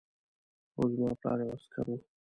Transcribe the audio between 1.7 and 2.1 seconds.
و